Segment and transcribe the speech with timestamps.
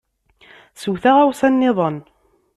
[0.81, 1.97] Sew taɣawsa niḍen.